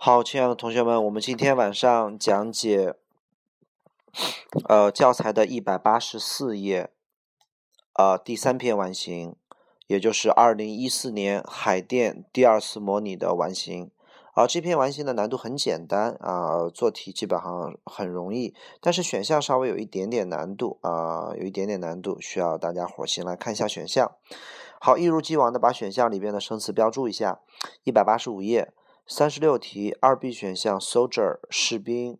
[0.00, 2.94] 好，亲爱的同学们，我们今天晚上讲解，
[4.68, 6.90] 呃，教材的一百八十四页，
[7.94, 9.34] 呃，第三篇完形，
[9.88, 13.90] 也就是二零一四年海淀第二次模拟的完形。
[14.34, 24.12] 啊，这篇完形的难度很简单啊，做题基本上很容易，但是选项稍微有一点点难度啊，有一点点难度，需要大家伙先来看一下选项。
[24.80, 27.40] 好，一如既往的把选项里边的生词标注一下。
[27.82, 28.72] 一百八十五页。
[29.10, 32.18] 三十六题，二 B 选项 soldier 士兵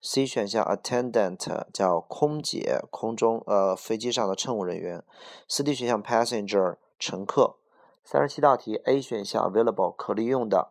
[0.00, 5.02] ，C 选项 attendant 叫空姐，空中呃飞机上的乘务人员，
[5.48, 7.56] 四 D 选项 passenger 乘客。
[8.04, 10.70] 三十七道题，A 选项 available 可利用的。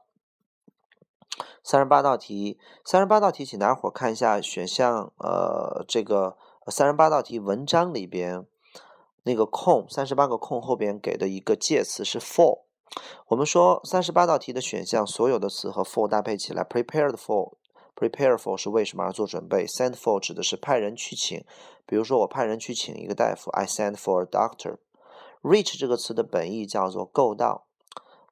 [1.61, 8.47] 三十八道题，三十八道题，请大家伙看一下选项，呃，这个三十八道题文章里边
[9.23, 12.61] 那个空三十八个空后边给的一个介词是 for。
[13.27, 21.43] 我们说三十八道题的选项，所有的词和 for 搭配起来，prepared for，prepare for 是为什么而做准备，send for 指的是派人去请，
[21.85, 24.77] 比如说我派人去请一个大夫，I send for a doctor。
[25.41, 27.65] reach 这个词的本意叫做够到，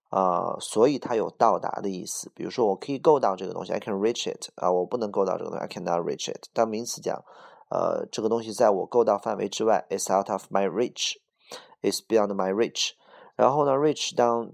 [0.10, 2.32] 啊，所以它有到达的意思。
[2.34, 6.50] 比如说我可以够到这个东西，I can reach it，啊，我不能够到这个东西，I cannot reach it。
[6.52, 7.24] 当名词讲，
[7.70, 12.94] 呃，这个东西在我够到范围之外，is out of my reach，is beyond my reach。
[13.38, 14.52] 然后呢，reach 当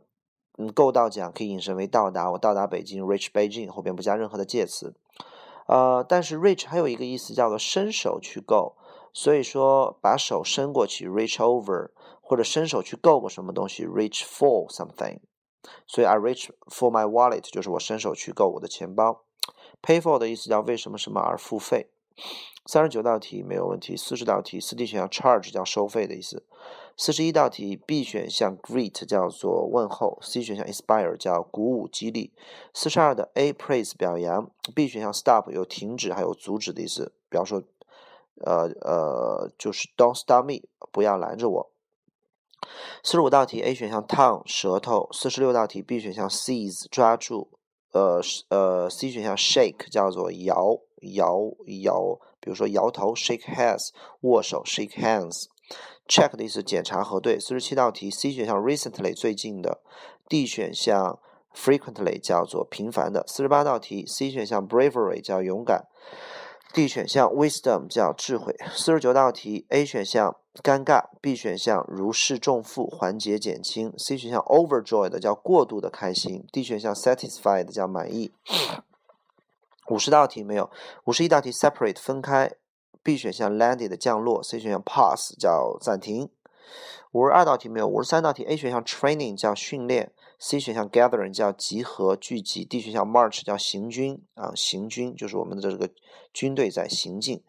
[0.59, 4.93] 嗯够到讲可以引申为到达，我到达北京，reach Beijing 后边不加任何的介词。
[5.65, 8.75] 呃，但是 reach 还有一个意思叫做伸手去够，
[9.13, 11.89] 所以说把手伸过去，reach over，
[12.21, 15.19] 或者伸手去够个什么东西，reach for something。
[15.87, 19.23] 所以 I reach for my wallet 就是我伸手去够我的钱包。
[19.81, 21.89] Pay for 的意思叫为什么什么而付费。
[22.65, 26.43] 三十九道题没有问题，四十道题四 D 选项 charge 叫收费的意思，
[26.95, 32.31] 四十一道题 B 选项 greet 叫做问候，C 选项 inspire 叫鼓舞激励，
[32.73, 37.63] 四十二的 A praise 表扬，B 选项 stop 有停止还有阻止的意思，比方说，
[38.45, 40.61] 呃呃就是 don't stop me
[40.91, 41.71] 不要拦着我。
[43.03, 47.49] 四十五道题 A 选项 tongue 舌头，四十六道题 B 选项 seize 抓住，
[47.91, 50.79] 呃呃 C 选项 shake 叫做摇
[51.15, 52.19] 摇摇。
[52.39, 53.89] 比如说摇头，shake hands；
[54.21, 55.45] 握手，shake hands。
[56.07, 57.39] Check 的意思检查核对。
[57.39, 59.81] 四十七道题，C 选项 recently 最近的
[60.27, 61.19] ，D 选项
[61.55, 63.23] frequently 叫做频繁的。
[63.27, 65.87] 四十八道题，C 选项 bravery 叫勇敢
[66.73, 68.55] ，D 选项 wisdom 叫智慧。
[68.73, 78.33] 四十九道题，A 选项尴尬，B 选项如释重负缓解减轻，C 选项 overjoyed 叫过度的开心，D 选项 satisfied 叫满意。
[79.89, 80.69] 五十道题没有，
[81.03, 82.53] 五十一道题 separate 分开
[83.03, 86.29] ，B 选项 landed 降落，C 选项 pause 叫暂停。
[87.11, 95.91] 五十二道题没有，五十三道题 A 选项 training 叫训练，C 选项 gathering 叫集合聚集，D 选项 march 叫行军啊，行军就是我们的这个
[96.33, 97.43] 军队在行进。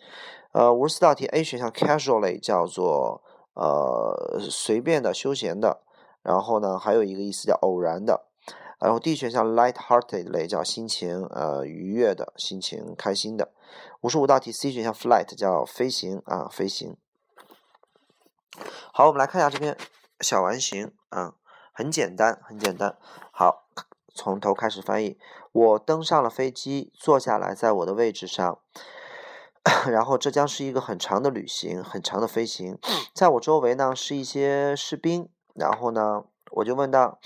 [0.52, 3.22] 呃，五十四道题 A 选项 casually 叫做
[3.54, 5.80] 呃随便的休闲的，
[6.22, 8.26] 然后呢还有一个意思叫偶然的。
[8.80, 13.50] 然后 D 选项 lightheartedly 叫心情呃愉悦的心情开心的。
[14.00, 16.96] 五十五道题 C 选项 flight 叫飞行啊飞行。
[18.92, 19.76] 好，我们来看一下这篇
[20.20, 21.34] 小完形啊，
[21.72, 22.96] 很简单很简单。
[23.32, 23.66] 好，
[24.14, 25.18] 从头开始翻译。
[25.52, 28.58] 我登上了飞机，坐下来在我的位置上，
[29.86, 32.78] 然后这将是一个很长的旅行，很长的飞行。
[33.14, 37.18] 在我周围呢是一些士兵，然后呢我就问道。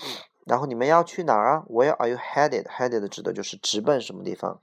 [0.45, 2.63] 然后你们要去哪儿啊？Where are you headed?
[2.63, 4.59] Headed 指的就是直奔什么地方？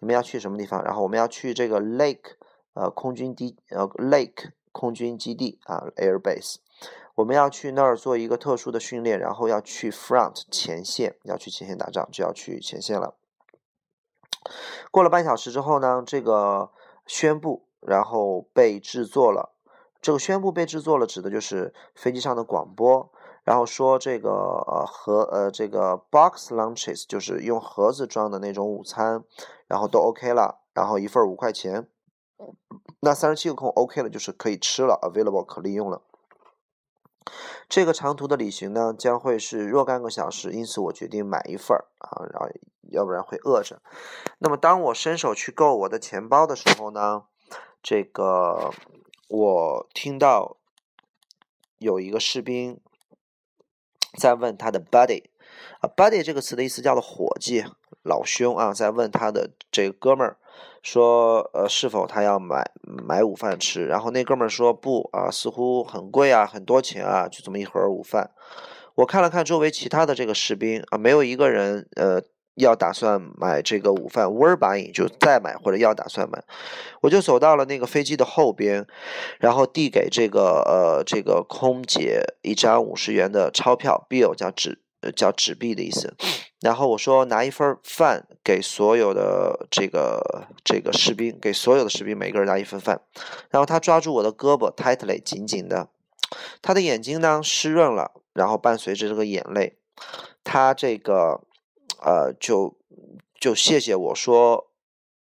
[0.00, 0.84] 你们要去什么地方？
[0.84, 2.36] 然后我们要去这个 Lake，
[2.74, 6.56] 呃，空军基，呃，Lake 空军基地啊，Air Base。
[7.16, 13.14] 我们要去那儿做一个特殊的训练，然后要去 Front 前线，要去前线打仗，就要去前线了。
[14.90, 16.70] 过了半小时之后呢，这个
[17.06, 19.54] 宣布然后被制作了。
[20.00, 23.12] 这个宣布被制作了，指的就是飞机上的广播。
[23.42, 29.24] 然后说这个呃盒呃这个 box lunches 就是用盒子装的那种午餐，
[29.66, 31.88] 然后都 OK 了，然后一份五块钱，
[33.00, 36.02] 那三十七个空 OK 了，就是可以吃了，available 可利用了。
[37.68, 42.48] 这个长途的旅行呢将会是若干个小时，因此我决定买一份啊，然后
[42.90, 43.80] 要不然会饿着。
[44.38, 47.24] 那么当我伸手去够我的钱包的时候呢，
[47.82, 48.70] 这个
[49.28, 50.58] 我听到
[51.78, 52.78] 有一个士兵。
[54.20, 55.24] 在问他的 buddy，
[55.80, 57.64] 啊，buddy 这个词的意思叫做伙计、
[58.02, 60.36] 老兄啊，在问他的这个哥们儿
[60.82, 63.86] 说，呃，是否他要买买午饭吃？
[63.86, 68.30] 然后那哥们儿说不啊，似乎很贵啊，很多钱啊，就这么一盒午饭。
[68.96, 72.22] 我看了看周围其他的这个士兵啊，没有一个人呃
[72.60, 76.42] 要打算买这个午饭，were buying 就再买或者要打算买，
[77.00, 78.86] 我就走到了那个飞机的后边，
[79.38, 84.80] 然后递给这个呃这个空姐一张五十元的钞票，bill 叫纸
[85.16, 86.14] 叫纸币的意思，
[86.60, 93.00] 然后我说拿一份饭给所有的这个这个士兵，给所有的士兵每个人拿一份饭，
[93.50, 95.88] 然后他抓住我的胳膊，tightly 紧紧的，
[96.62, 99.76] 他的眼睛呢湿润了，然后伴随着这个眼泪，
[100.44, 101.42] 他这个。
[102.02, 102.76] 呃，就
[103.38, 104.70] 就谢谢我说，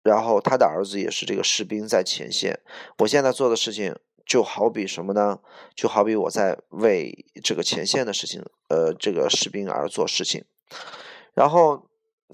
[0.02, 2.60] 然后他的儿子也是这个士兵在前线。
[2.98, 5.38] 我现在做的事情就好比什么呢？
[5.74, 10.44] 就好比我在为这个前线的事情，呃，这个士兵而做事情。
[11.32, 11.86] 然后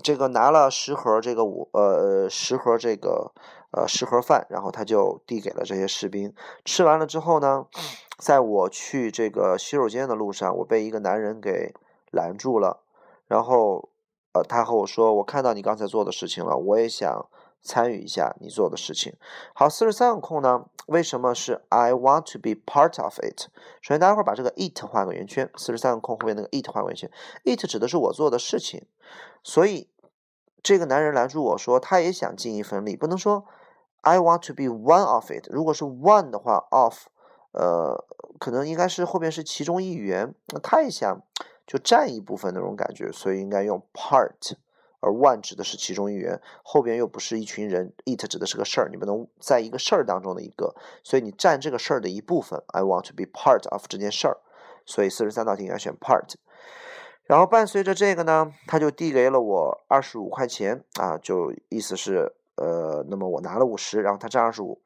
[0.03, 3.33] 这个拿了十盒这个五呃十盒这个
[3.73, 6.35] 呃十盒饭，然后他就递给了这些士兵。
[6.65, 7.67] 吃完了之后呢，
[8.19, 11.75] 在我去这个洗手间的路上，我被一个男人给
[12.11, 12.81] 拦住了，
[13.29, 13.90] 然后。
[14.43, 17.27] 他和我说：“我看到你刚才做的事情了，我也想
[17.63, 19.15] 参与一下你做的事情。”
[19.55, 20.67] 好，四十三个空呢？
[20.87, 23.49] 为什么是 I want to be part of it？
[23.81, 25.51] 首先，大家伙把这个 it 画个圆圈。
[25.57, 27.11] 四十三个空后面那个 it 画个圆圈
[27.45, 28.87] ，it 指的是我做的事情。
[29.43, 29.89] 所以，
[30.63, 33.45] 这个男人拦住我说，他也想尽一份力，不能说
[34.01, 35.47] I want to be one of it。
[35.51, 37.07] 如果是 one 的话，of，
[37.53, 38.05] 呃，
[38.39, 40.35] 可能应该是后边是其中一员。
[40.49, 41.23] 那他也想。
[41.71, 44.57] 就占一部分那种感觉，所以应该用 part，
[44.99, 50.75] 而 one 指的是其中一员，后边又不是一群人，it 指的是个事儿，你不能在一个事儿当中的一个，
[51.05, 52.61] 所以你占这个事儿的一部分。
[52.73, 54.39] I want to be part of 这件事儿，
[54.85, 56.35] 所以四十三道题应该选 part。
[57.23, 64.83] 然后伴随着这个呢，他就递给了我二十五块钱啊，就意思是呃，那么我拿了五十，然后他占二十五。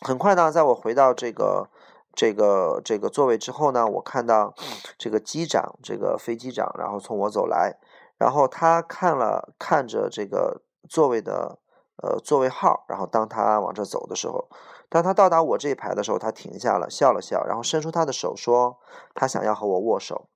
[0.00, 1.70] 很快呢，在我回到这个。
[2.14, 4.54] 这个这个座位之后呢，我看到
[4.96, 7.76] 这个机长，这个飞机长，然后从我走来，
[8.16, 11.58] 然后他看了看着这个座位的
[12.02, 14.48] 呃座位号，然后当他往这走的时候，
[14.88, 18.78] 当他到达我这一排的时候，他停下了，笑了笑，然后伸出他的手说
[19.14, 20.28] 他想要和我握手，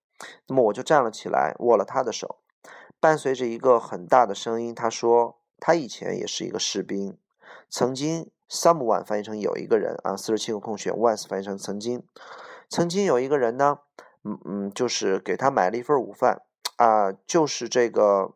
[0.49, 2.39] 那么我就站了起来，握了他的手，
[2.99, 7.17] 伴随着一个很大的声音，他说他以前也是一个士兵，
[7.71, 8.31] 曾经。
[8.49, 12.03] Someone 翻译成有一个人啊，四十七个空选，once 翻译成曾经，
[12.71, 13.81] 曾经有一个人呢，
[14.25, 16.43] 嗯嗯，就是给他买了一份午饭
[16.77, 18.33] 啊，就是这个，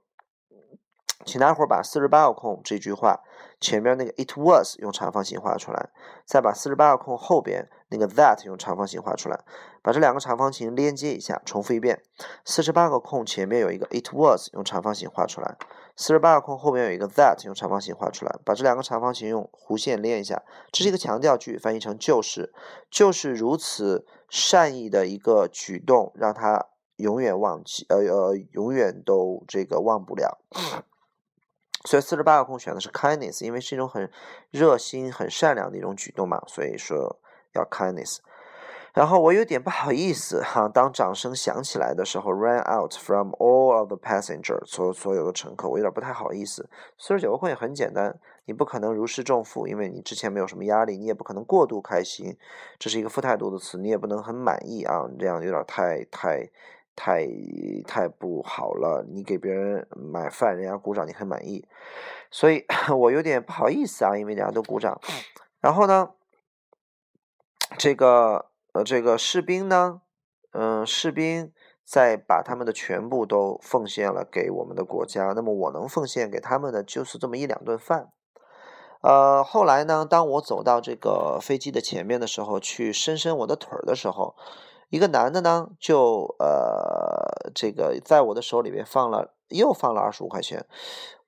[1.25, 3.21] 请大伙把四十八个空这句话
[3.59, 5.89] 前面那个 it was 用长方形画出来，
[6.27, 9.41] 再把四十八个空后边那个 that 用长方形画出来，
[9.83, 12.03] 把这两个长方形连接一下，重复一遍，
[12.45, 15.57] 四十八个空前面有一个 it was 用长方形画出来。
[15.95, 20.43] 四十八个空后面有一个 that，用长方形画出来，把这两个长方形用弧线连一下。
[20.73, 22.53] 这是一个强调句，翻译成就是，
[22.91, 26.67] 就是如此善意的一个举动，让他
[26.97, 30.39] 永远忘记，呃呃，永远都这个忘不了。
[31.85, 34.11] 所以四十八个空选的是 kindness，因为是一种很
[34.51, 37.21] 热心、很善良的一种举动嘛，所以说
[37.55, 38.19] 要 kindness。
[38.93, 46.69] 然后我有点不好意思哈，当掌声响起来的时候，ran out from all of the passenger，所所有的乘客，我有点不太好意思。
[46.99, 52.37] 四十九个空也很简单，你不可能如释重负，因为你之前没有什么压力，你也不可能过度开心，
[52.79, 56.51] 这是一个负态度的词，你也不能很满意啊，这样有点太太
[56.95, 57.27] 太
[57.87, 59.07] 太不好了。
[59.11, 61.67] 你给别人买饭，人家鼓掌，你很满意，
[62.31, 65.01] 所以我有点不好意思啊，因为大家都鼓掌。
[65.61, 66.11] 然后呢，
[67.79, 68.52] 这个。
[68.73, 70.01] 呃，这个士兵呢，
[70.53, 71.53] 嗯，士兵
[71.85, 75.33] 在把他们的全部都奉献了给我们的国家。
[75.35, 78.11] 那么我能奉献给他们的就是这么一两顿饭。
[79.03, 84.37] 呃，后来呢，当我走到这个飞机的前面的时候，去伸伸我的腿儿的时候，
[84.89, 89.35] 一个男的呢，就呃，这个在我的手里面放了。
[89.53, 90.65] 又放了二十五块钱，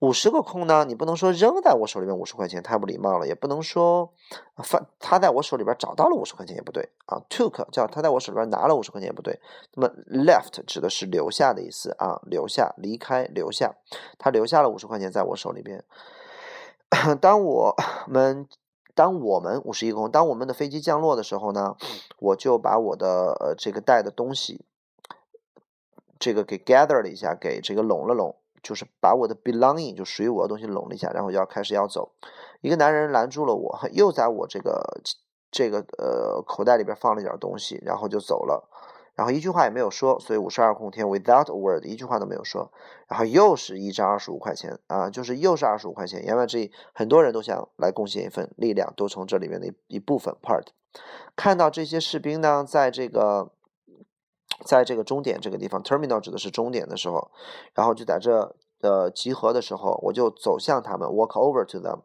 [0.00, 0.84] 五十个空呢？
[0.84, 4.12] 你不能说扔在我手里边五十块钱太不礼貌了，也不能说
[4.62, 7.22] 放他在我手里边找到了五十块钱也不对啊。
[7.30, 9.40] Took 叫他在我手里边拿了五十块钱也不对。
[9.74, 13.74] 那么 left 指的是留下的意思啊，留下、离开、留下，
[14.18, 15.84] 他留下了五十块钱在我手里边。
[17.20, 17.74] 当我
[18.06, 18.46] 们
[18.94, 21.76] 当我们五十一空，当我们的飞机降落的时候呢，
[22.18, 24.64] 我就把我的呃这个带的东西。
[26.18, 32.12] 这个给 gather 了一下，给这个拢了拢，就是把我的 belonging 就属于我的东西拢了一下，然后就要开始要走。
[32.60, 35.00] 一个男人拦住了我，又在我这个
[35.50, 38.68] 这个呃口袋里边放了一点东西，然后就走了，
[39.14, 42.72] 然后一句话也没有说，所以五十二空天 without a word 一句话都没有说。
[43.06, 46.24] 然后又是一张二十五块钱啊，就是又是二十五块钱。
[46.24, 50.68] 言外之意，很多人都想来贡献一份力量，都从这里面的一一部分 part。
[51.36, 53.50] 看到这些士兵呢，在这个。
[54.64, 57.30] 在这个终点这个地方，terminal 指的是终点的时候，
[57.74, 62.00] 然后就在这呃集合的时候，我就走向他们，walk over to them，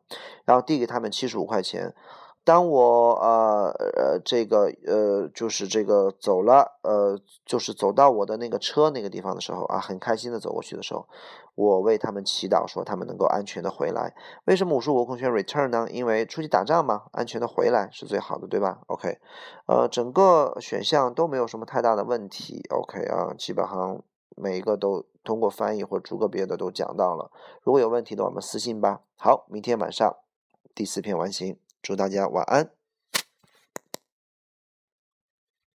[0.46, 1.94] 然后递给他们七十五块钱。
[2.44, 11.08] 当我呃呃这个呃就是这个走了呃就是走到我的那个车那个地方的时候啊，很开心的走过去的时候，
[11.54, 14.16] 我为他们祈祷说他们能够安全的回来。
[14.46, 15.88] 为什么我说我空选 return 呢？
[15.92, 19.20] 因为出去打仗嘛，安全的回来是最好的，对吧？OK，
[19.68, 22.64] 呃，整个选项都没有什么太大的问题。
[22.72, 24.02] OK 啊，基本上
[24.36, 27.30] 每一个都通过翻译或者逐个别的都讲到了。
[27.62, 29.02] 如果有问题的，我们私信吧。
[29.18, 30.16] 好，明天晚上
[30.74, 31.60] 第四篇完形。
[31.82, 32.79] 祝大家晚安。